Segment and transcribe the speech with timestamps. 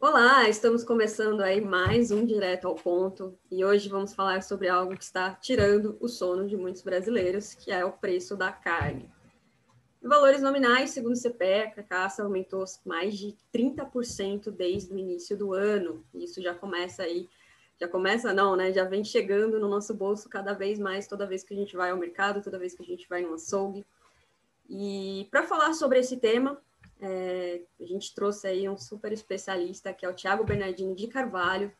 [0.00, 4.96] Olá, estamos começando aí mais um Direto ao Ponto e hoje vamos falar sobre algo
[4.96, 9.10] que está tirando o sono de muitos brasileiros, que é o preço da carne.
[10.00, 15.52] Valores nominais, segundo o CPE, a caça aumentou mais de 30% desde o início do
[15.52, 16.04] ano.
[16.14, 17.28] Isso já começa aí,
[17.76, 18.72] já começa não, né?
[18.72, 21.90] Já vem chegando no nosso bolso cada vez mais, toda vez que a gente vai
[21.90, 23.84] ao mercado, toda vez que a gente vai no açougue.
[24.70, 26.62] E para falar sobre esse tema,
[27.00, 31.72] é, a gente trouxe aí um super especialista, que é o Tiago Bernardino de Carvalho,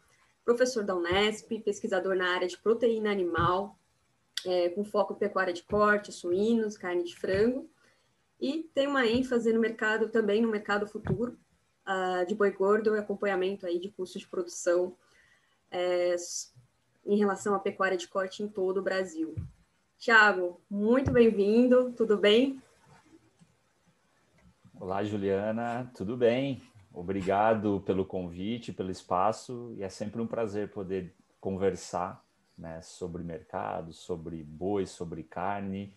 [0.44, 3.78] professor da Unesp, pesquisador na área de proteína animal,
[4.46, 7.68] é, com foco em pecuária de corte, suínos, carne de frango,
[8.40, 11.36] e tem uma ênfase no mercado também no mercado futuro
[11.84, 14.96] uh, de boi gordo e acompanhamento aí de custos de produção
[15.70, 16.14] é,
[17.04, 19.34] em relação à pecuária de corte em todo o Brasil.
[19.98, 22.62] Tiago, muito bem-vindo, tudo bem?
[24.80, 26.62] Olá, Juliana, tudo bem?
[26.94, 32.24] Obrigado pelo convite, pelo espaço, e é sempre um prazer poder conversar
[32.56, 35.92] né, sobre mercado, sobre boi, sobre carne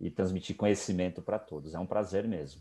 [0.00, 1.74] e transmitir conhecimento para todos.
[1.74, 2.60] É um prazer mesmo.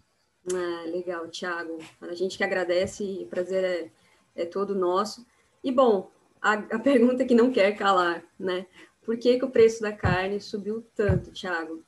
[0.53, 1.79] Ah, legal, Thiago.
[2.01, 5.25] A gente que agradece e o prazer é, é todo nosso.
[5.63, 8.67] E, bom, a, a, pergunta que não quer calar, né?
[9.01, 11.83] Por que, que o preço da carne subiu tanto, Thiago?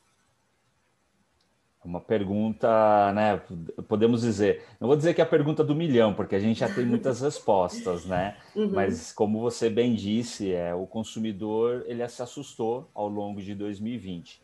[1.85, 3.39] Uma pergunta, né?
[3.87, 6.73] Podemos dizer, não vou dizer que é a pergunta do milhão, porque a gente já
[6.73, 8.37] tem muitas respostas, né?
[8.55, 8.71] Uhum.
[8.71, 14.41] Mas como você bem disse, é o consumidor ele se assustou ao longo de 2020.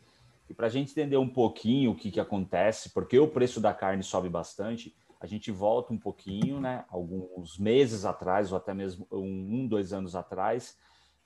[0.48, 3.74] E para a gente entender um pouquinho o que, que acontece, porque o preço da
[3.74, 6.84] carne sobe bastante, a gente volta um pouquinho, né?
[6.88, 10.76] Alguns meses atrás ou até mesmo um, um dois anos atrás,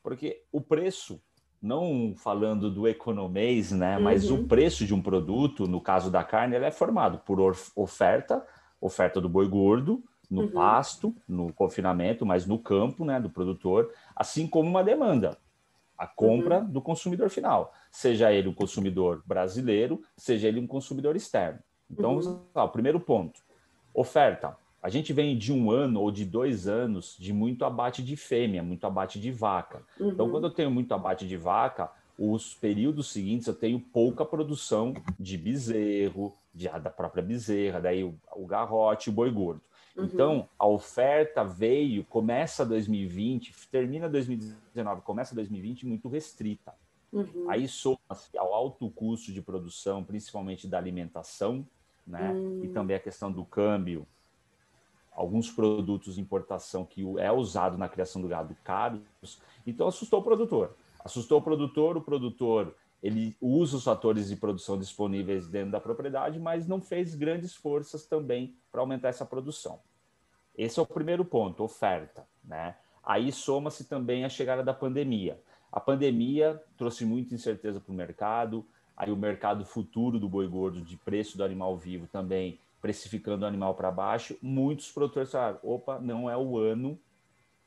[0.03, 1.21] porque o preço
[1.67, 4.41] não falando do economês, né, mas uhum.
[4.41, 7.41] o preço de um produto, no caso da carne, ele é formado por
[7.75, 8.45] oferta,
[8.81, 10.53] oferta do boi gordo, no uhum.
[10.53, 15.37] pasto, no confinamento, mas no campo, né, do produtor, assim como uma demanda,
[15.99, 16.71] a compra uhum.
[16.71, 21.59] do consumidor final, seja ele um consumidor brasileiro, seja ele um consumidor externo.
[21.91, 22.69] Então, uhum.
[22.69, 23.41] primeiro ponto,
[23.95, 24.57] oferta.
[24.87, 28.63] A gente vem de um ano ou de dois anos de muito abate de fêmea,
[28.63, 29.83] muito abate de vaca.
[29.97, 30.13] Então, uhum.
[30.13, 34.95] Então, quando eu tenho muito abate de vaca, os períodos seguintes eu tenho pouca produção
[35.19, 39.61] de bezerro, de, da própria bezerra, daí o, o garrote, o boi gordo.
[39.97, 40.05] Uhum.
[40.05, 46.73] Então, a oferta veio, começa 2020, termina 2019, começa 2020 muito restrita.
[47.13, 47.47] Uhum.
[47.49, 51.67] Aí soma-se ao alto custo de produção, principalmente da alimentação,
[52.07, 52.31] né?
[52.31, 52.61] Uhum.
[52.63, 52.73] E hum.
[52.73, 54.07] também a questão do câmbio
[55.17, 59.01] alguns produtos de importação que é usado na criação do gado caros,
[59.67, 60.77] então assustou o produtor.
[61.03, 66.39] Assustou o produtor, o produtor ele usa os fatores de produção disponíveis dentro da propriedade,
[66.39, 69.81] mas não fez grandes forças também para aumentar essa produção.
[70.57, 72.27] Esse é o primeiro ponto, oferta.
[72.45, 72.75] Né?
[73.03, 75.41] Aí soma-se também a chegada da pandemia.
[75.73, 78.67] A pandemia trouxe muita incerteza para o mercado,
[78.97, 83.49] aí o mercado futuro do boi gordo, de preço do animal vivo também precificando o
[83.49, 86.99] animal para baixo, muitos produtores falaram: opa, não é o ano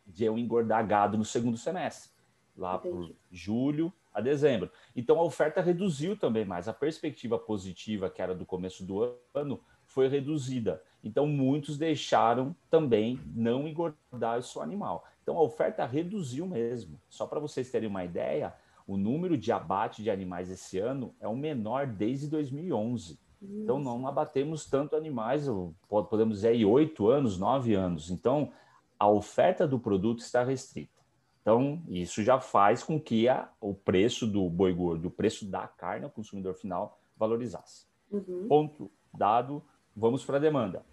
[0.06, 2.12] de eu engordar gado no segundo semestre,
[2.58, 4.72] lá por julho a dezembro.
[4.96, 6.68] Então a oferta reduziu também mais.
[6.68, 10.82] A perspectiva positiva, que era do começo do ano, foi reduzida.
[11.04, 15.06] Então muitos deixaram também não engordar o seu animal.
[15.22, 17.00] Então a oferta reduziu mesmo.
[17.08, 18.54] Só para vocês terem uma ideia,
[18.88, 23.20] o número de abate de animais esse ano é o menor desde 2011.
[23.42, 25.48] Então, não abatemos tanto animais,
[25.88, 28.10] podemos dizer aí, oito anos, nove anos.
[28.10, 28.52] Então,
[28.98, 31.00] a oferta do produto está restrita.
[31.42, 35.68] Então, isso já faz com que a, o preço do boi gordo, o preço da
[35.68, 37.88] carne ao consumidor final valorizasse.
[38.12, 38.48] Uhum.
[38.48, 39.64] Ponto dado,
[39.96, 40.84] vamos para a demanda.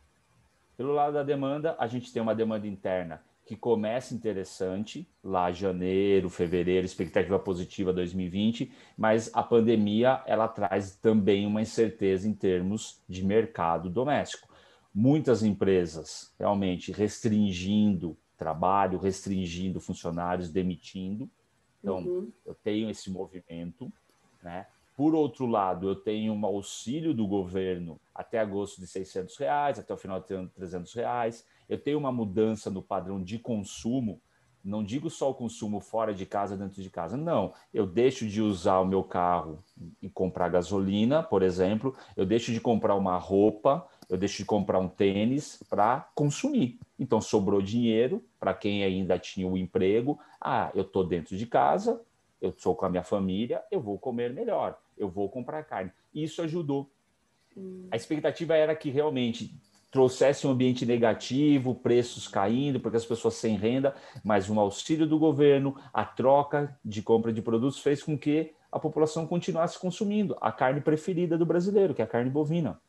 [0.77, 6.29] Pelo lado da demanda, a gente tem uma demanda interna que começa interessante, lá janeiro,
[6.29, 13.25] fevereiro, expectativa positiva 2020, mas a pandemia ela traz também uma incerteza em termos de
[13.25, 14.49] mercado doméstico.
[14.93, 21.31] Muitas empresas realmente restringindo trabalho, restringindo funcionários, demitindo.
[21.81, 22.33] Então, uhum.
[22.45, 23.93] eu tenho esse movimento,
[24.43, 24.67] né?
[24.97, 29.95] Por outro lado, eu tenho um auxílio do governo até agosto de 600 reais, até
[29.95, 31.47] o final de ano 300 reais.
[31.69, 34.21] Eu tenho uma mudança no padrão de consumo.
[34.65, 37.17] Não digo só o consumo fora de casa, dentro de casa.
[37.17, 37.53] Não.
[37.73, 39.63] Eu deixo de usar o meu carro
[40.03, 41.97] e comprar gasolina, por exemplo.
[42.17, 43.87] Eu deixo de comprar uma roupa.
[44.09, 46.79] Eu deixo de comprar um tênis para consumir.
[46.99, 50.19] Então, sobrou dinheiro para quem ainda tinha o emprego.
[50.41, 52.01] Ah, eu estou dentro de casa,
[52.41, 55.93] eu sou com a minha família, eu vou comer melhor eu vou comprar carne.
[56.15, 56.91] Isso ajudou.
[57.91, 59.55] A expectativa era que realmente
[59.91, 63.95] trouxesse um ambiente negativo, preços caindo, porque as pessoas sem renda,
[64.25, 68.79] mas um auxílio do governo, a troca de compra de produtos fez com que a
[68.79, 72.81] população continuasse consumindo a carne preferida do brasileiro, que é a carne bovina.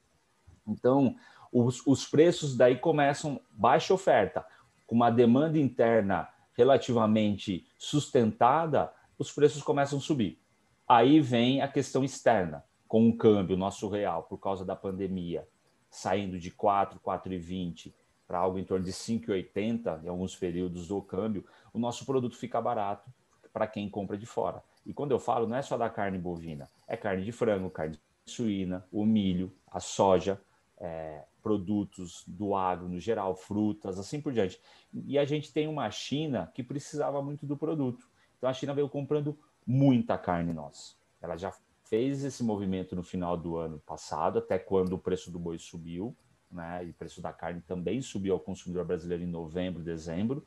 [0.68, 1.16] Então,
[1.52, 4.46] os, os preços daí começam baixa oferta,
[4.86, 10.42] com uma demanda interna relativamente sustentada, os preços começam a subir.
[10.88, 15.48] Aí vem a questão externa, com o câmbio nosso real por causa da pandemia
[15.90, 17.94] saindo de 4, 4,20
[18.28, 22.60] para algo em torno de 5,80 em alguns períodos do câmbio, o nosso produto fica
[22.62, 23.10] barato
[23.54, 24.62] para quem compra de fora.
[24.86, 28.00] E quando eu falo, não é só da carne bovina, é carne de frango, carne
[28.26, 30.40] suína, o milho, a soja,
[30.78, 34.60] é, produtos do agro no geral, frutas, assim por diante.
[34.94, 38.08] E a gente tem uma China que precisava muito do produto.
[38.38, 40.96] Então a China veio comprando muita carne nossa.
[41.22, 41.54] Ela já
[41.90, 46.16] fez esse movimento no final do ano passado, até quando o preço do boi subiu,
[46.52, 46.86] né?
[46.86, 50.46] E o preço da carne também subiu ao consumidor brasileiro em novembro, dezembro,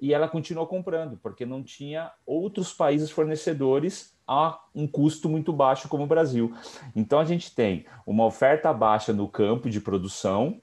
[0.00, 5.88] e ela continuou comprando, porque não tinha outros países fornecedores a um custo muito baixo
[5.88, 6.54] como o Brasil.
[6.94, 10.60] Então a gente tem uma oferta baixa no campo de produção,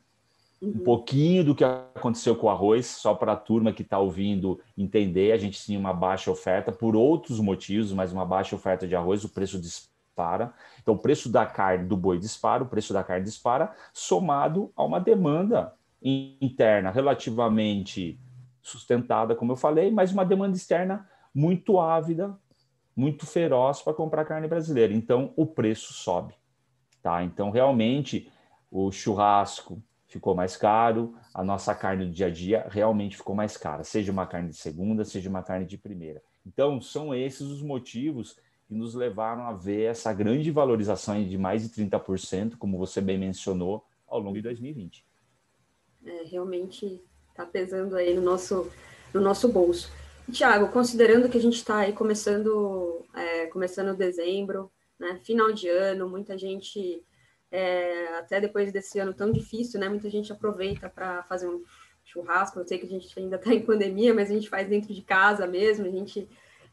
[0.60, 0.80] um uhum.
[0.80, 5.32] pouquinho do que aconteceu com o arroz, só para a turma que está ouvindo entender,
[5.32, 9.24] a gente tinha uma baixa oferta por outros motivos, mas uma baixa oferta de arroz,
[9.24, 9.62] o preço
[10.18, 10.54] dispara.
[10.82, 14.84] Então, o preço da carne do boi dispara, o preço da carne dispara, somado a
[14.84, 18.20] uma demanda interna relativamente
[18.62, 22.36] sustentada, como eu falei, mas uma demanda externa muito ávida,
[22.96, 24.94] muito feroz para comprar carne brasileira.
[24.94, 26.34] Então, o preço sobe.
[27.02, 27.24] Tá?
[27.24, 28.32] Então, realmente,
[28.72, 33.56] o churrasco ficou mais caro, a nossa carne do dia a dia realmente ficou mais
[33.56, 36.22] cara, seja uma carne de segunda, seja uma carne de primeira.
[36.46, 38.38] Então, são esses os motivos
[38.68, 43.18] que nos levaram a ver essa grande valorização de mais de 30%, como você bem
[43.18, 45.06] mencionou, ao longo de 2020.
[46.06, 48.70] É, realmente está pesando aí no nosso,
[49.14, 49.92] no nosso bolso.
[50.32, 56.10] Tiago, considerando que a gente está aí começando, é, começando dezembro, né, final de ano,
[56.10, 57.02] muita gente,
[57.50, 61.64] é, até depois desse ano tão difícil, né, muita gente aproveita para fazer um
[62.04, 62.60] churrasco.
[62.60, 65.02] Eu sei que a gente ainda está em pandemia, mas a gente faz dentro de
[65.02, 66.28] casa mesmo, a gente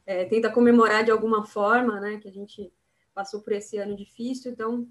[0.07, 2.73] é, tenta comemorar de alguma forma, né, que a gente
[3.15, 4.89] passou por esse ano difícil, então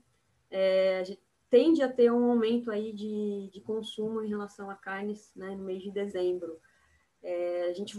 [0.50, 4.76] é, a gente tende a ter um aumento aí de, de consumo em relação a
[4.76, 6.60] carnes né, no mês de dezembro.
[7.22, 7.98] É, a, gente,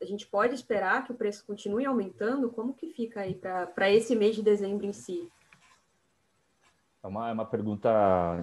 [0.00, 2.50] a gente pode esperar que o preço continue aumentando?
[2.50, 5.30] Como que fica aí para esse mês de dezembro em si?
[7.02, 7.88] É uma, é uma pergunta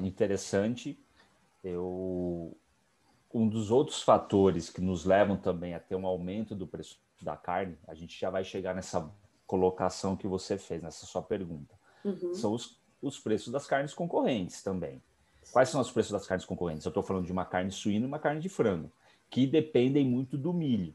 [0.03, 0.97] interessante.
[1.63, 2.57] Eu,
[3.33, 7.35] um dos outros fatores que nos levam também a ter um aumento do preço da
[7.35, 9.09] carne, a gente já vai chegar nessa
[9.47, 11.75] colocação que você fez, nessa sua pergunta.
[12.03, 12.33] Uhum.
[12.33, 15.01] São os, os preços das carnes concorrentes também.
[15.51, 16.85] Quais são os preços das carnes concorrentes?
[16.85, 18.91] Eu estou falando de uma carne suína e uma carne de frango,
[19.29, 20.93] que dependem muito do milho.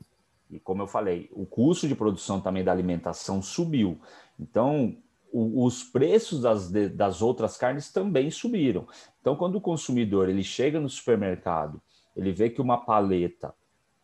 [0.50, 4.00] E como eu falei, o custo de produção também da alimentação subiu.
[4.38, 4.96] Então,
[5.32, 8.86] o, os preços das, das outras carnes também subiram.
[9.20, 11.80] Então, quando o consumidor ele chega no supermercado,
[12.16, 13.54] ele vê que uma paleta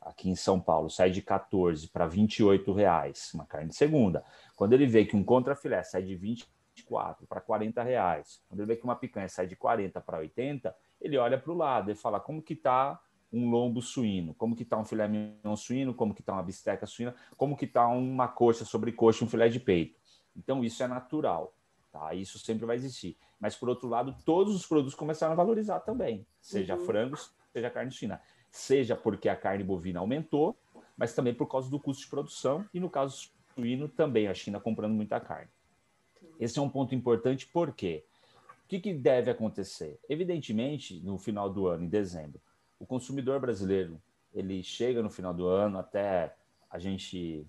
[0.06, 4.24] aqui em São Paulo sai de 14 para 28 reais, uma carne de segunda.
[4.54, 8.76] Quando ele vê que um contrafilé sai de 24 para 40 reais, quando ele vê
[8.76, 12.20] que uma picanha sai de 40 para 80, ele olha para o lado e fala
[12.20, 13.00] como que está
[13.32, 16.86] um lombo suíno, como que está um filé mignon suíno, como que está uma bisteca
[16.86, 19.98] suína, como que está uma coxa sobre coxa, um filé de peito.
[20.36, 21.52] Então isso é natural,
[21.90, 22.14] tá?
[22.14, 23.18] Isso sempre vai existir.
[23.40, 26.86] Mas por outro lado, todos os produtos começaram a valorizar também, seja uhum.
[26.86, 28.22] frangos, seja carne suína
[28.56, 30.56] seja porque a carne bovina aumentou,
[30.96, 34.58] mas também por causa do custo de produção e no caso suíno também a China
[34.58, 35.50] comprando muita carne.
[36.40, 38.04] Esse é um ponto importante porque
[38.64, 39.98] o que, que deve acontecer?
[40.08, 42.40] Evidentemente, no final do ano, em dezembro,
[42.78, 44.00] o consumidor brasileiro
[44.34, 46.34] ele chega no final do ano até
[46.70, 47.46] a gente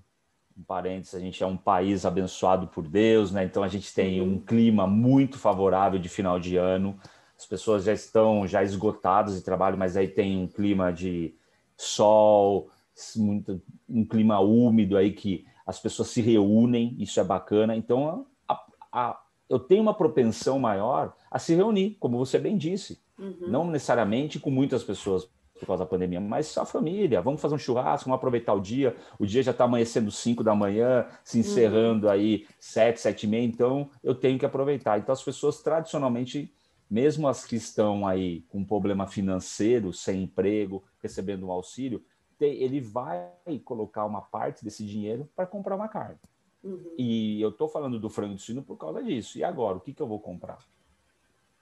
[0.57, 3.43] um parênteses, a gente é um país abençoado por Deus, né?
[3.43, 6.99] Então a gente tem um clima muito favorável de final de ano
[7.37, 11.35] as pessoas já estão já esgotadas de trabalho, mas aí tem um clima de
[11.75, 12.69] sol,
[13.15, 17.75] muito, um clima úmido aí que as pessoas se reúnem, isso é bacana.
[17.75, 22.99] Então, a, a, eu tenho uma propensão maior a se reunir, como você bem disse.
[23.19, 23.47] Uhum.
[23.47, 25.29] Não necessariamente com muitas pessoas
[25.59, 27.21] por causa da pandemia, mas só a família.
[27.21, 28.95] Vamos fazer um churrasco, vamos aproveitar o dia.
[29.19, 32.13] O dia já está amanhecendo 5 da manhã, se encerrando uhum.
[32.13, 34.97] aí 7, 7 e meia, então eu tenho que aproveitar.
[34.99, 36.51] Então as pessoas tradicionalmente
[36.89, 42.03] mesmo as que estão aí com problema financeiro, sem emprego, recebendo um auxílio,
[42.39, 43.31] ele vai
[43.65, 46.19] colocar uma parte desse dinheiro para comprar uma carne.
[46.63, 46.95] Uhum.
[46.97, 49.37] E eu estou falando do frango de suíno por causa disso.
[49.37, 50.59] E agora, o que, que eu vou comprar?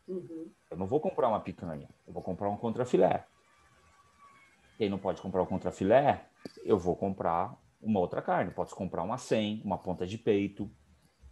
[0.07, 0.49] Uhum.
[0.69, 3.25] Eu não vou comprar uma picanha, eu vou comprar um contrafilé.
[4.77, 6.27] Quem não pode comprar o contrafilé,
[6.63, 8.51] eu vou comprar uma outra carne.
[8.51, 10.69] Posso comprar uma 100, uma ponta de peito.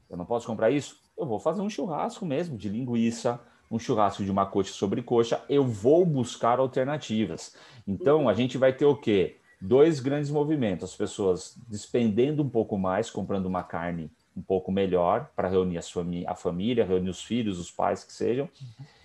[0.09, 1.01] Eu não posso comprar isso?
[1.17, 3.41] Eu vou fazer um churrasco mesmo de linguiça,
[3.73, 5.43] um churrasco de uma coxa sobre coxa.
[5.49, 7.55] Eu vou buscar alternativas.
[7.87, 9.37] Então, a gente vai ter o quê?
[9.59, 10.91] Dois grandes movimentos.
[10.91, 16.35] As pessoas despendendo um pouco mais, comprando uma carne um pouco melhor para reunir a,
[16.35, 18.47] família, reunir os filhos, os pais que sejam,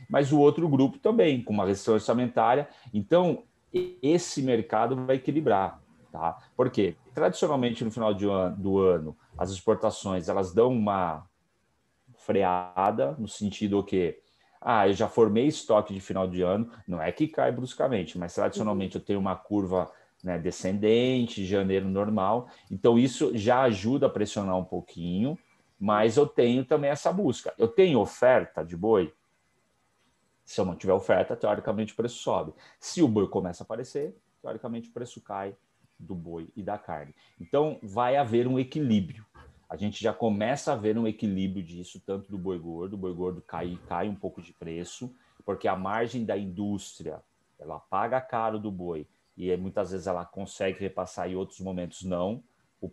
[0.09, 2.69] mas o outro grupo também, com uma restrição orçamentária.
[2.93, 3.45] Então,
[4.03, 5.81] esse mercado vai equilibrar.
[6.13, 6.39] Tá?
[6.57, 11.27] Porque tradicionalmente no final ano, do ano as exportações elas dão uma
[12.17, 14.19] freada no sentido que
[14.61, 18.35] ah, eu já formei estoque de final de ano, não é que cai bruscamente, mas
[18.35, 19.91] tradicionalmente eu tenho uma curva
[20.23, 25.39] né, descendente, janeiro normal, então isso já ajuda a pressionar um pouquinho,
[25.79, 27.55] mas eu tenho também essa busca.
[27.57, 29.15] Eu tenho oferta de boi,
[30.45, 32.53] se eu não tiver oferta, teoricamente o preço sobe.
[32.81, 35.55] Se o boi começa a aparecer, teoricamente o preço cai
[35.99, 37.15] do boi e da carne.
[37.41, 39.27] Então, vai haver um equilíbrio.
[39.69, 43.13] A gente já começa a ver um equilíbrio disso, tanto do boi gordo, o boi
[43.13, 47.21] gordo cai, cai um pouco de preço, porque a margem da indústria,
[47.59, 49.07] ela paga caro do boi,
[49.37, 52.43] e muitas vezes ela consegue repassar, em outros momentos não,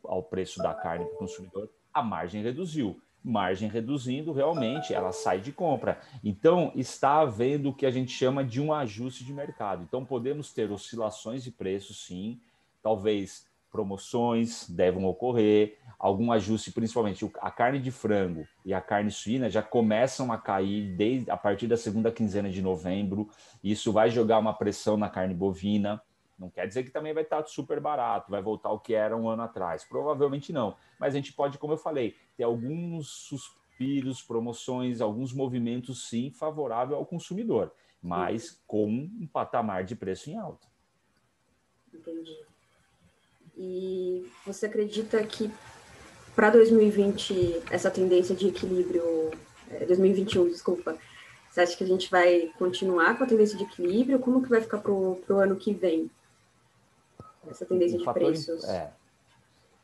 [0.04, 5.42] ao preço da carne para o consumidor, a margem reduziu margem reduzindo, realmente ela sai
[5.42, 6.00] de compra.
[6.24, 9.84] Então, está havendo o que a gente chama de um ajuste de mercado.
[9.84, 12.40] Então, podemos ter oscilações de preço, sim,
[12.84, 13.45] talvez
[13.76, 19.62] promoções devam ocorrer, algum ajuste, principalmente a carne de frango e a carne suína já
[19.62, 23.30] começam a cair desde a partir da segunda quinzena de novembro.
[23.62, 26.02] Isso vai jogar uma pressão na carne bovina.
[26.40, 29.28] Não quer dizer que também vai estar super barato, vai voltar ao que era um
[29.28, 29.84] ano atrás.
[29.84, 30.78] Provavelmente não.
[30.98, 36.96] Mas a gente pode, como eu falei, ter alguns suspiros, promoções, alguns movimentos, sim, favorável
[36.96, 40.66] ao consumidor, mas com um patamar de preço em alta.
[41.94, 42.55] Entendi.
[43.58, 45.52] E você acredita que
[46.36, 49.32] para 2020 essa tendência de equilíbrio,
[49.88, 50.98] 2021, é, desculpa,
[51.50, 54.20] você acha que a gente vai continuar com a tendência de equilíbrio?
[54.20, 56.10] Como que vai ficar para o ano que vem?
[57.50, 58.64] essa tendência um de preços?
[58.66, 58.92] É,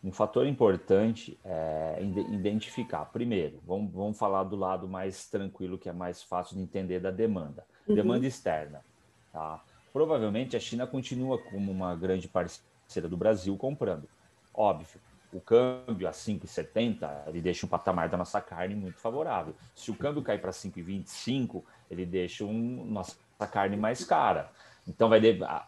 [0.03, 1.99] um fator importante é
[2.31, 3.05] identificar.
[3.05, 7.11] Primeiro, vamos, vamos falar do lado mais tranquilo, que é mais fácil de entender da
[7.11, 7.63] demanda.
[7.87, 7.95] Uhum.
[7.95, 8.83] Demanda externa.
[9.31, 9.63] Tá?
[9.93, 14.07] Provavelmente a China continua como uma grande parceira do Brasil comprando.
[14.53, 14.99] Óbvio,
[15.33, 19.55] o câmbio a 5,70, ele deixa um patamar da nossa carne muito favorável.
[19.73, 23.15] Se o câmbio cair para 5,25, ele deixa um, nossa
[23.49, 24.49] carne mais cara.
[24.87, 25.21] Então vai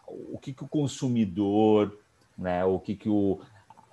[0.06, 1.96] o que, que o consumidor,
[2.36, 3.40] né, o que, que o,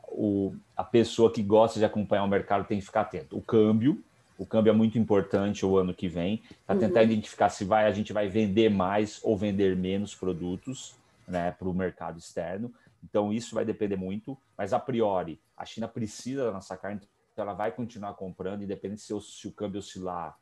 [0.08, 3.38] o, a pessoa que gosta de acompanhar o mercado tem que ficar atento.
[3.38, 4.04] O câmbio,
[4.38, 7.06] o câmbio é muito importante o ano que vem, para tentar uhum.
[7.06, 10.96] identificar se vai a gente vai vender mais ou vender menos produtos
[11.28, 12.74] né, para o mercado externo.
[13.04, 17.44] Então isso vai depender muito, mas a priori a China precisa da nossa carne, então
[17.44, 20.38] ela vai continuar comprando, independente se, se o câmbio oscilar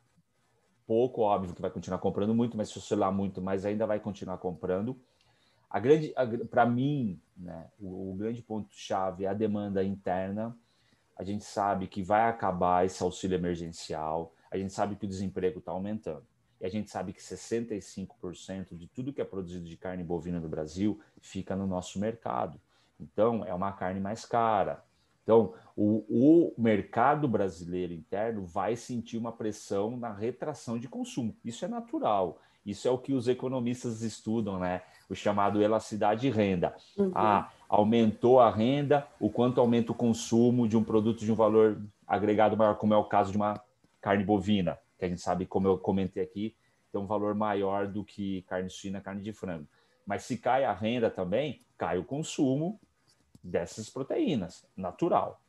[0.86, 4.38] pouco, óbvio que vai continuar comprando muito, mas se oscilar muito, mas ainda vai continuar
[4.38, 5.00] comprando.
[5.70, 6.12] A grande,
[6.50, 10.56] para mim, né, o, o grande ponto chave é a demanda interna.
[11.16, 14.34] A gente sabe que vai acabar esse auxílio emergencial.
[14.50, 16.26] A gente sabe que o desemprego está aumentando.
[16.60, 20.48] E a gente sabe que 65% de tudo que é produzido de carne bovina no
[20.48, 22.60] Brasil fica no nosso mercado.
[22.98, 24.84] Então, é uma carne mais cara,
[25.30, 31.36] então, o, o, mercado brasileiro interno vai sentir uma pressão na retração de consumo.
[31.44, 32.40] Isso é natural.
[32.66, 34.82] Isso é o que os economistas estudam, né?
[35.08, 36.74] O chamado elasticidade de renda.
[36.98, 37.12] Uhum.
[37.14, 41.80] Ah, aumentou a renda, o quanto aumenta o consumo de um produto de um valor
[42.06, 43.62] agregado maior, como é o caso de uma
[44.00, 46.54] carne bovina, que a gente sabe, como eu comentei aqui,
[46.92, 49.66] tem um valor maior do que carne suína, carne de frango.
[50.06, 52.78] Mas se cai a renda também, cai o consumo
[53.42, 55.40] dessas proteínas, natural.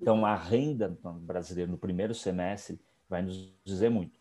[0.00, 4.18] Então, a renda brasileira no primeiro semestre vai nos dizer muito.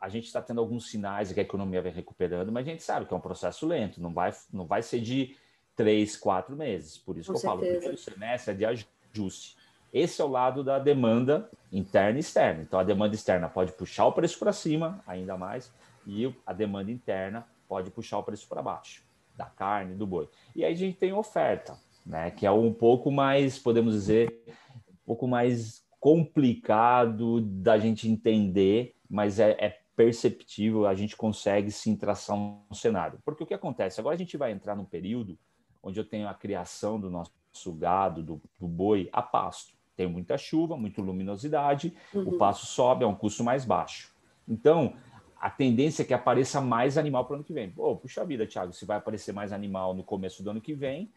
[0.00, 3.06] A gente está tendo alguns sinais que a economia vai recuperando, mas a gente sabe
[3.06, 5.36] que é um processo lento, não vai, não vai ser de
[5.74, 6.98] três, quatro meses.
[6.98, 7.64] Por isso Com que certeza.
[7.64, 9.56] eu falo, o primeiro semestre é de ajuste.
[9.94, 12.62] Esse é o lado da demanda interna e externa.
[12.62, 15.72] Então, a demanda externa pode puxar o preço para cima, ainda mais,
[16.06, 19.02] e a demanda interna pode puxar o preço para baixo,
[19.36, 20.28] da carne, do boi.
[20.54, 22.30] E aí a gente tem oferta né?
[22.30, 24.42] Que é um pouco mais, podemos dizer,
[24.88, 31.96] um pouco mais complicado da gente entender, mas é, é perceptível, a gente consegue sim
[31.96, 33.18] traçar um cenário.
[33.24, 34.00] Porque o que acontece?
[34.00, 35.38] Agora a gente vai entrar num período
[35.82, 39.74] onde eu tenho a criação do nosso gado, do, do boi, a pasto.
[39.96, 42.28] Tem muita chuva, muita luminosidade, uhum.
[42.28, 44.12] o pasto sobe, é um custo mais baixo.
[44.48, 44.94] Então,
[45.40, 47.70] a tendência é que apareça mais animal para o ano que vem.
[47.70, 51.10] Pô, puxa vida, Thiago, se vai aparecer mais animal no começo do ano que vem,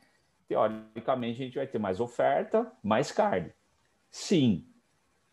[0.48, 3.52] teoricamente a gente vai ter mais oferta, mais carne.
[4.10, 4.66] Sim,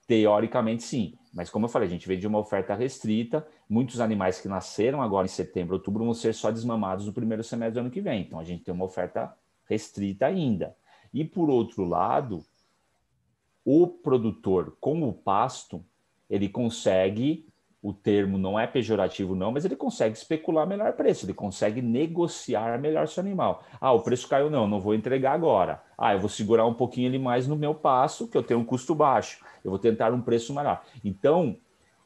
[0.06, 1.18] teoricamente sim.
[1.32, 3.46] Mas como eu falei, a gente veio de uma oferta restrita.
[3.68, 7.74] Muitos animais que nasceram agora em setembro, outubro, vão ser só desmamados no primeiro semestre
[7.74, 8.22] do ano que vem.
[8.22, 9.36] Então a gente tem uma oferta
[9.68, 10.76] restrita ainda.
[11.12, 12.44] E por outro lado,
[13.64, 15.84] o produtor com o pasto,
[16.28, 17.46] ele consegue,
[17.82, 22.78] o termo não é pejorativo não, mas ele consegue especular melhor preço, ele consegue negociar
[22.78, 23.62] melhor seu animal.
[23.80, 25.82] Ah, o preço caiu não, não vou entregar agora.
[25.96, 28.64] Ah, eu vou segurar um pouquinho ele mais no meu pasto, que eu tenho um
[28.64, 29.44] custo baixo.
[29.64, 30.82] Eu vou tentar um preço maior.
[31.02, 31.56] Então,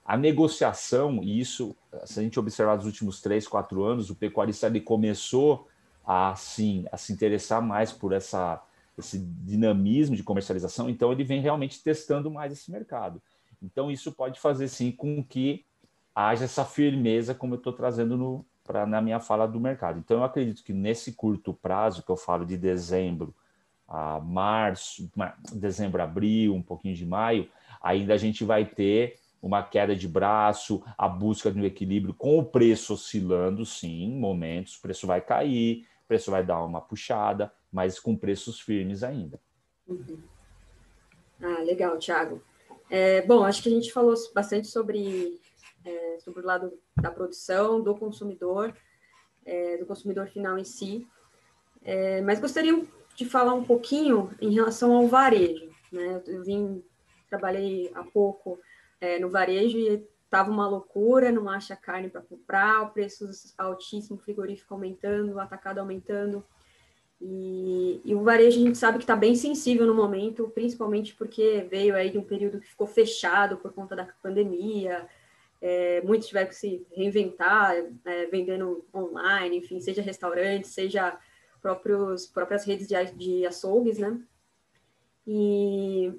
[0.04, 4.66] a negociação, e isso, se a gente observar nos últimos três, quatro anos, o pecuarista
[4.66, 5.68] ele começou
[6.06, 8.62] a, assim, a se interessar mais por essa
[8.98, 13.22] esse dinamismo de comercialização, então ele vem realmente testando mais esse mercado.
[13.62, 15.64] Então isso pode fazer sim com que
[16.14, 19.98] haja essa firmeza, como eu estou trazendo no, pra, na minha fala do mercado.
[19.98, 23.34] Então eu acredito que nesse curto prazo, que eu falo de dezembro
[23.86, 25.10] a março,
[25.54, 27.48] dezembro, abril, um pouquinho de maio,
[27.80, 32.38] ainda a gente vai ter uma queda de braço, a busca de um equilíbrio com
[32.38, 37.50] o preço oscilando, sim, momentos, o preço vai cair, o preço vai dar uma puxada,
[37.72, 39.40] mas com preços firmes ainda.
[39.86, 40.18] Uhum.
[41.40, 42.42] Ah, legal, Thiago.
[42.90, 45.38] É, bom, acho que a gente falou bastante sobre,
[45.84, 48.74] é, sobre o lado da produção, do consumidor,
[49.44, 51.06] é, do consumidor final em si,
[51.82, 52.84] é, mas gostaria
[53.14, 55.68] de falar um pouquinho em relação ao varejo.
[55.92, 56.22] Né?
[56.26, 56.82] Eu vim,
[57.28, 58.58] trabalhei há pouco
[59.00, 64.18] é, no varejo e estava uma loucura, não acha carne para comprar, o preço altíssimo,
[64.18, 66.44] frigorífico aumentando, atacado aumentando.
[67.20, 71.66] E, e, o varejo a gente sabe que está bem sensível no momento, principalmente porque
[71.68, 75.08] veio aí de um período que ficou fechado por conta da pandemia,
[75.60, 81.18] é, muitos tiveram que se reinventar, é, vendendo online, enfim, seja restaurante, seja
[81.60, 84.20] próprios, próprias redes de, de açougues, né?
[85.26, 86.12] E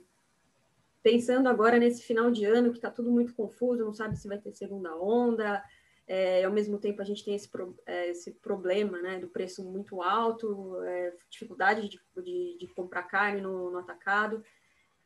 [1.02, 4.38] pensando agora nesse final de ano, que está tudo muito confuso, não sabe se vai
[4.38, 5.64] ter segunda onda,
[6.10, 7.48] é, ao mesmo tempo a gente tem esse,
[7.86, 13.42] é, esse problema né, do preço muito alto, é, dificuldade de, de, de, comprar carne
[13.42, 14.44] no, no atacado.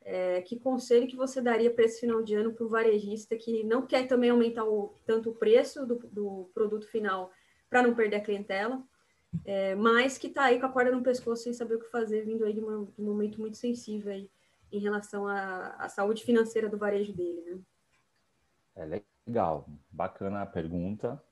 [0.00, 3.62] É, que conselho que você daria para esse final de ano para o varejista que
[3.64, 7.30] não quer também aumentar o, tanto o preço do, do produto final
[7.68, 8.82] para não perder a clientela,
[9.44, 12.24] é, mas que está aí com a corda no pescoço sem saber o que fazer,
[12.24, 14.30] vindo aí de, uma, de um momento muito sensível aí
[14.72, 17.60] em relação à, à saúde financeira do varejo dele, né?
[18.76, 19.13] É Legal,
[19.90, 21.22] bacana a pergunta,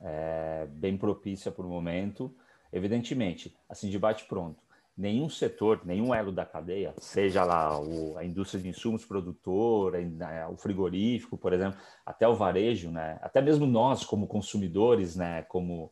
[0.00, 2.34] é, bem propícia para o momento.
[2.72, 4.62] Evidentemente, assim, debate pronto.
[4.96, 9.98] Nenhum setor, nenhum elo da cadeia, seja lá o, a indústria de insumos produtora,
[10.50, 15.90] o frigorífico, por exemplo, até o varejo, né, até mesmo nós como consumidores, né, como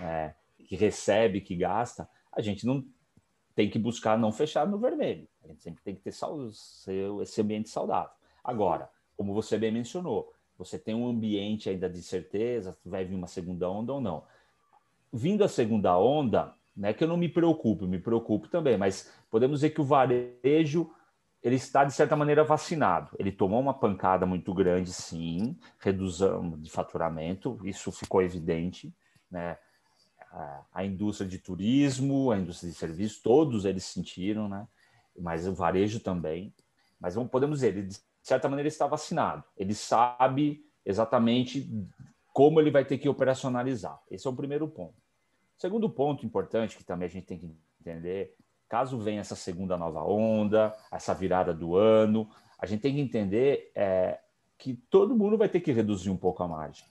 [0.00, 0.32] é,
[0.66, 2.82] que recebe, que gasta, a gente não
[3.54, 5.28] tem que buscar não fechar no vermelho.
[5.44, 6.14] A gente sempre tem que ter
[7.22, 8.12] esse ambiente saudável.
[8.42, 13.28] Agora, como você bem mencionou, você tem um ambiente ainda de certeza, vai vir uma
[13.28, 14.24] segunda onda ou não.
[15.12, 19.60] Vindo a segunda onda, né, que eu não me preocupo, me preocupo também, mas podemos
[19.60, 20.90] dizer que o varejo
[21.42, 23.10] ele está de certa maneira vacinado.
[23.18, 28.92] Ele tomou uma pancada muito grande, sim, redução de faturamento, isso ficou evidente,
[29.30, 29.56] né?
[30.74, 34.68] A, indústria de turismo, a indústria de serviços, todos eles sentiram, né?
[35.18, 36.52] Mas o varejo também.
[37.00, 37.88] Mas vamos, podemos dizer, ele
[38.28, 39.42] certa maneira, está vacinado.
[39.56, 41.68] Ele sabe exatamente
[42.32, 44.00] como ele vai ter que operacionalizar.
[44.10, 44.94] Esse é o primeiro ponto.
[45.56, 48.36] Segundo ponto importante que também a gente tem que entender,
[48.68, 53.72] caso venha essa segunda nova onda, essa virada do ano, a gente tem que entender
[53.74, 54.20] é,
[54.56, 56.86] que todo mundo vai ter que reduzir um pouco a margem.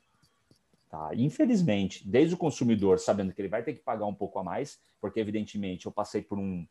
[0.90, 1.12] Tá?
[1.14, 4.80] Infelizmente, desde o consumidor sabendo que ele vai ter que pagar um pouco a mais,
[5.00, 6.66] porque evidentemente eu passei por um,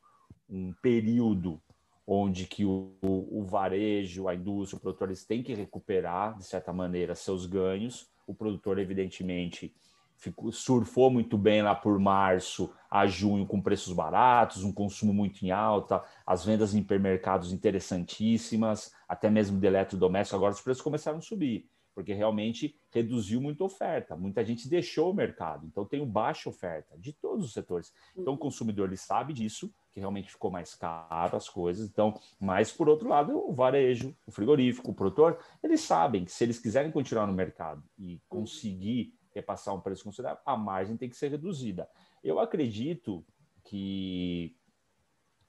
[0.49, 1.61] um período
[2.07, 6.73] onde que o, o, varejo, a indústria, o produtor, eles têm que recuperar, de certa
[6.73, 8.09] maneira, seus ganhos.
[8.27, 9.75] O produtor, evidentemente,
[10.17, 15.45] ficou, surfou muito bem lá por março a junho com preços baratos, um consumo muito
[15.45, 21.19] em alta, as vendas em hipermercados interessantíssimas, até mesmo de eletrodoméstico, agora os preços começaram
[21.19, 24.15] a subir porque realmente reduziu muita oferta.
[24.15, 27.91] Muita gente deixou o mercado, então tem baixa oferta de todos os setores.
[28.15, 31.89] Então o consumidor ele sabe disso, que realmente ficou mais caro as coisas.
[31.89, 36.45] Então, mas por outro lado, o varejo, o frigorífico, o produtor, eles sabem que se
[36.45, 41.17] eles quiserem continuar no mercado e conseguir repassar um preço considerável, a margem tem que
[41.17, 41.89] ser reduzida.
[42.23, 43.25] Eu acredito
[43.65, 44.55] que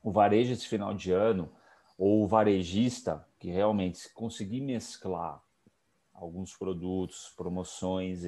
[0.01, 1.51] o varejo esse final de ano
[1.97, 5.43] ou o varejista que realmente conseguir mesclar
[6.13, 8.23] alguns produtos, promoções,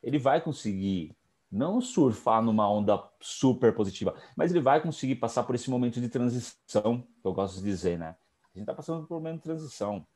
[0.00, 1.17] ele vai conseguir
[1.50, 6.08] não surfar numa onda super positiva, mas ele vai conseguir passar por esse momento de
[6.08, 8.16] transição, que eu gosto de dizer, né?
[8.54, 10.06] A gente está passando por um momento de transição.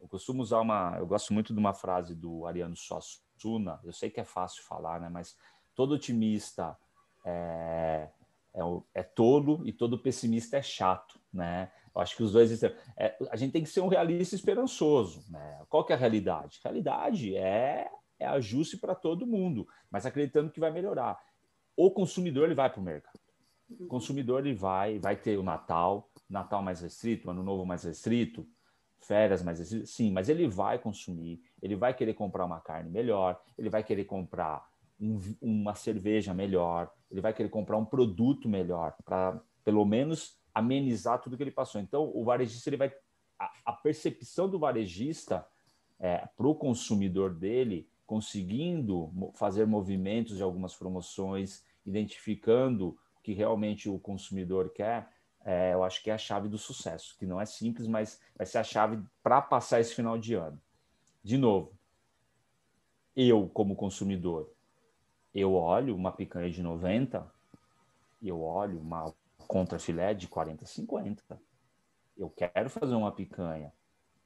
[0.00, 4.10] Eu costumo usar uma, eu gosto muito de uma frase do Ariano Suassuna, eu sei
[4.10, 5.08] que é fácil falar, né?
[5.08, 5.36] Mas
[5.74, 6.76] todo otimista
[7.24, 8.08] é,
[8.54, 8.60] é,
[8.94, 11.70] é tolo e todo pessimista é chato, né?
[11.94, 15.60] Eu acho que os dois é, a gente tem que ser um realista esperançoso, né?
[15.68, 16.60] Qual que é a realidade?
[16.64, 21.18] A realidade é é ajuste para todo mundo, mas acreditando que vai melhorar.
[21.76, 23.18] O consumidor ele vai para o mercado.
[23.78, 28.46] O consumidor ele vai, vai ter o Natal, Natal mais restrito, Ano Novo mais restrito,
[28.98, 33.40] férias mais restritas, sim, mas ele vai consumir, ele vai querer comprar uma carne melhor,
[33.56, 34.68] ele vai querer comprar
[35.00, 41.20] um, uma cerveja melhor, ele vai querer comprar um produto melhor para pelo menos amenizar
[41.20, 41.80] tudo que ele passou.
[41.80, 42.92] Então, o varejista ele vai
[43.38, 45.46] a, a percepção do varejista
[45.98, 53.88] é, para o consumidor dele conseguindo fazer movimentos de algumas promoções, identificando o que realmente
[53.88, 55.08] o consumidor quer,
[55.44, 58.44] é, eu acho que é a chave do sucesso, que não é simples, mas vai
[58.44, 60.60] ser a chave para passar esse final de ano.
[61.22, 61.72] De novo,
[63.14, 64.52] eu, como consumidor,
[65.32, 67.24] eu olho uma picanha de 90
[68.20, 69.14] e eu olho uma
[69.46, 71.40] contrafilé de 40, 50.
[72.18, 73.72] Eu quero fazer uma picanha,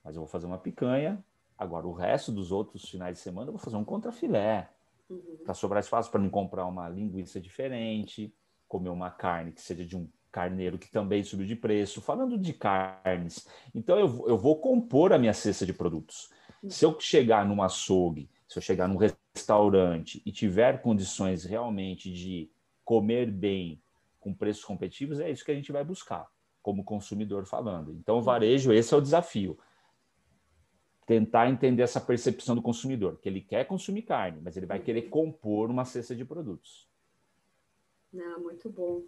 [0.03, 1.23] mas eu vou fazer uma picanha
[1.57, 4.69] Agora, o resto dos outros finais de semana, eu vou fazer um contrafilé.
[5.09, 5.38] Uhum.
[5.45, 8.35] Para sobrar espaço para me comprar uma linguiça diferente,
[8.67, 12.01] comer uma carne que seja de um carneiro que também subiu de preço.
[12.01, 16.31] Falando de carnes, então eu, eu vou compor a minha cesta de produtos.
[16.62, 16.71] Uhum.
[16.71, 22.51] Se eu chegar num açougue, se eu chegar num restaurante e tiver condições realmente de
[22.85, 23.81] comer bem
[24.19, 26.27] com preços competitivos, é isso que a gente vai buscar,
[26.62, 27.93] como consumidor falando.
[27.93, 28.23] Então, uhum.
[28.23, 29.57] varejo, esse é o desafio
[31.07, 35.03] tentar entender essa percepção do consumidor, que ele quer consumir carne, mas ele vai querer
[35.03, 36.88] compor uma cesta de produtos.
[38.17, 39.03] Ah, muito bom.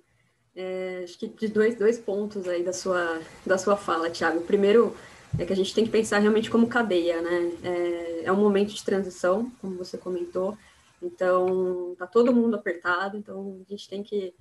[0.55, 4.41] É, acho que de dois, dois pontos aí da sua, da sua fala, Thiago.
[4.41, 4.97] O primeiro
[5.39, 7.53] é que a gente tem que pensar realmente como cadeia, né?
[7.63, 10.57] É, é um momento de transição, como você comentou,
[11.03, 14.35] então tá todo mundo apertado, então a gente tem que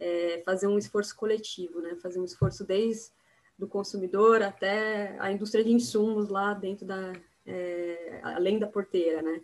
[0.00, 1.96] é, fazer um esforço coletivo, né?
[2.02, 3.10] Fazer um esforço desde
[3.58, 7.12] do consumidor até a indústria de insumos lá dentro da
[7.44, 9.40] é, além da porteira, né?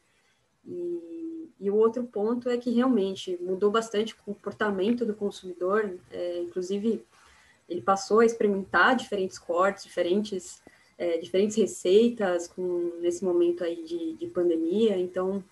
[0.67, 6.39] E, e, o outro ponto é que realmente mudou bastante o comportamento do consumidor, é,
[6.43, 7.05] inclusive
[7.69, 10.63] ele passou a experimentar diferentes cortes, diferentes
[10.97, 15.43] é, diferentes receitas com nesse momento aí de, de pandemia, então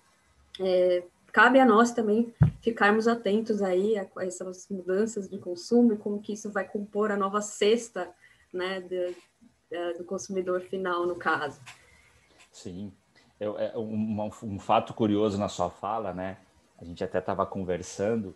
[0.59, 6.21] é, cabe a nós também ficarmos atentos aí a, essas mudanças de consumo e como
[6.21, 8.09] que isso vai compor a nova cesta
[8.53, 11.59] né, do, do consumidor final, no caso.
[12.51, 12.91] Sim.
[13.39, 16.37] Eu, é um, um, fato curioso na sua fala, né?
[16.79, 18.33] A gente até estava conversando.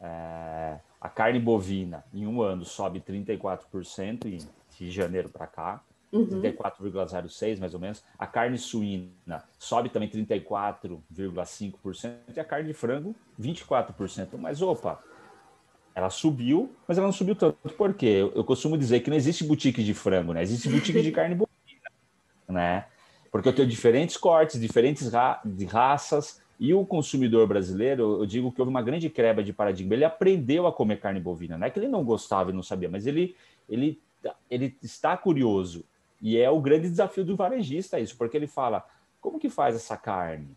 [0.00, 4.38] É, a carne bovina em um ano sobe 34% em,
[4.76, 5.80] de janeiro para cá,
[6.12, 6.42] uhum.
[6.42, 8.04] 34,06% mais ou menos.
[8.18, 14.36] A carne suína sobe também 34,5% e a carne de frango 24%.
[14.38, 15.02] Mas opa,
[15.94, 17.56] ela subiu, mas ela não subiu tanto.
[17.76, 18.06] Por quê?
[18.06, 20.42] Eu, eu costumo dizer que não existe boutique de frango, né?
[20.42, 21.90] Existe boutique de carne bovina,
[22.48, 22.86] né?
[23.30, 28.52] Porque eu tenho diferentes cortes, diferentes ra de raças, e o consumidor brasileiro, eu digo
[28.52, 29.94] que houve uma grande quebra de paradigma.
[29.94, 31.58] Ele aprendeu a comer carne bovina.
[31.58, 33.34] Não é que ele não gostava e não sabia, mas ele,
[33.68, 34.00] ele,
[34.48, 35.84] ele está curioso.
[36.20, 38.86] E é o grande desafio do varejista isso, porque ele fala,
[39.20, 40.56] como que faz essa carne?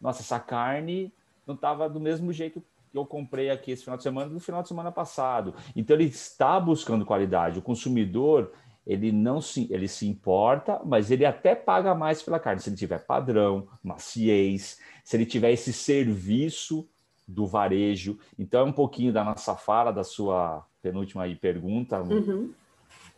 [0.00, 1.12] Nossa, essa carne
[1.46, 4.62] não estava do mesmo jeito que eu comprei aqui esse final de semana do final
[4.62, 5.54] de semana passado.
[5.76, 7.58] Então ele está buscando qualidade.
[7.58, 8.52] O consumidor
[8.88, 12.76] ele não se ele se importa, mas ele até paga mais pela carne se ele
[12.76, 16.88] tiver padrão, maciez, se ele tiver esse serviço
[17.26, 18.18] do varejo.
[18.38, 22.50] Então é um pouquinho da nossa fala, da sua penúltima aí pergunta, uhum.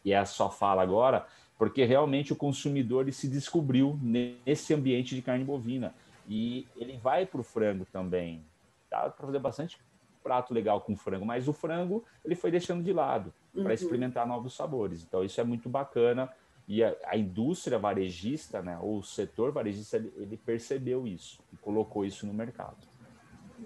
[0.05, 1.25] e é a sua fala agora,
[1.57, 5.95] porque realmente o consumidor ele se descobriu nesse ambiente de carne bovina
[6.29, 8.43] e ele vai para o frango também
[8.91, 9.79] dá para fazer bastante
[10.23, 13.63] prato legal com frango, mas o frango ele foi deixando de lado uhum.
[13.63, 15.03] para experimentar novos sabores.
[15.03, 16.31] Então isso é muito bacana
[16.69, 21.57] e a, a, indústria varejista, né, ou o setor varejista, ele, ele percebeu isso e
[21.57, 22.77] colocou isso no mercado.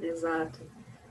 [0.01, 0.61] Exato.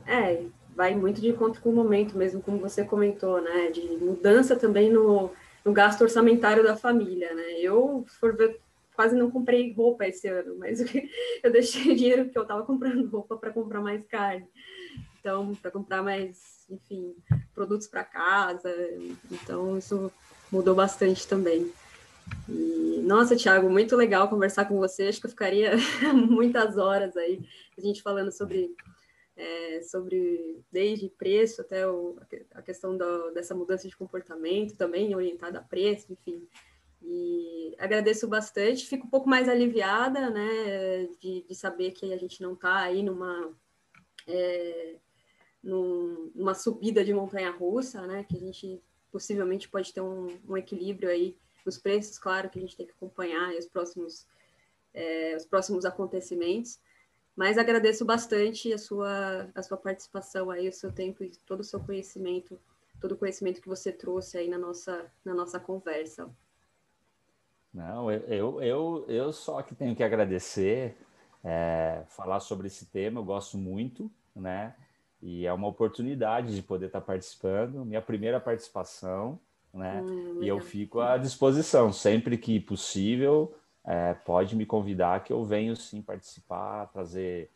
[0.07, 0.43] É,
[0.75, 4.91] vai muito de encontro com o momento mesmo, como você comentou, né, de mudança também
[4.91, 5.29] no,
[5.63, 7.59] no gasto orçamentário da família, né.
[7.59, 8.59] Eu, se for ver
[8.95, 10.79] quase não comprei roupa esse ano, mas
[11.43, 14.47] eu deixei dinheiro que eu estava comprando roupa para comprar mais carne.
[15.19, 17.15] Então, para comprar mais, enfim,
[17.53, 18.69] produtos para casa.
[19.31, 20.11] Então, isso
[20.51, 21.71] mudou bastante também.
[22.47, 25.03] E, nossa, Thiago, muito legal conversar com você.
[25.03, 25.71] Acho que eu ficaria
[26.13, 27.41] muitas horas aí,
[27.77, 28.75] a gente falando sobre,
[29.35, 32.17] é, sobre desde preço até o,
[32.53, 32.97] a questão
[33.33, 36.45] dessa mudança de comportamento também, orientada a preço, enfim.
[37.05, 42.41] E agradeço bastante, fico um pouco mais aliviada, né, de, de saber que a gente
[42.41, 43.53] não está aí numa,
[44.25, 44.95] é,
[45.61, 51.09] numa subida de montanha russa, né, que a gente possivelmente pode ter um, um equilíbrio
[51.09, 54.25] aí nos preços, claro que a gente tem que acompanhar os próximos,
[54.93, 56.79] é, os próximos acontecimentos,
[57.35, 61.63] mas agradeço bastante a sua, a sua participação aí, o seu tempo e todo o
[61.63, 62.59] seu conhecimento,
[63.01, 66.29] todo o conhecimento que você trouxe aí na nossa, na nossa conversa.
[67.73, 70.95] Não, eu, eu, eu só que tenho que agradecer,
[71.43, 74.75] é, falar sobre esse tema, eu gosto muito, né?
[75.21, 79.39] E é uma oportunidade de poder estar participando, minha primeira participação,
[79.73, 80.01] né?
[80.01, 85.43] Hum, e eu fico à disposição, sempre que possível, é, pode me convidar que eu
[85.43, 87.49] venho sim participar, trazer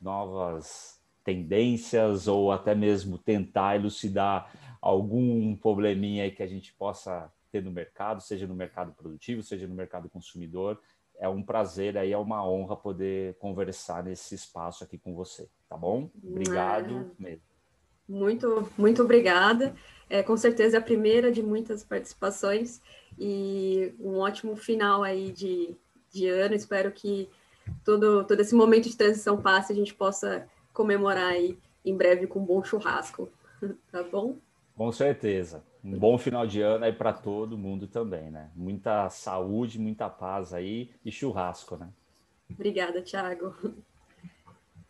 [0.00, 7.62] novas tendências ou até mesmo tentar elucidar algum probleminha aí que a gente possa ter
[7.62, 10.80] no mercado, seja no mercado produtivo, seja no mercado consumidor.
[11.18, 15.76] É um prazer aí, é uma honra poder conversar nesse espaço aqui com você, tá
[15.76, 16.10] bom?
[16.24, 17.22] Obrigado é.
[17.22, 17.42] mesmo.
[18.08, 19.74] Muito, muito obrigada.
[20.08, 22.80] É, com certeza é a primeira de muitas participações
[23.18, 25.76] e um ótimo final aí de,
[26.10, 26.54] de ano.
[26.54, 27.28] Espero que
[27.84, 32.26] todo, todo esse momento de transição passe e a gente possa comemorar aí em breve
[32.26, 33.28] com um bom churrasco.
[33.92, 34.38] Tá bom?
[34.74, 35.62] Com certeza.
[35.84, 38.50] Um bom final de ano aí para todo mundo também, né?
[38.54, 41.88] Muita saúde, muita paz aí e churrasco, né?
[42.50, 43.54] Obrigada, Thiago.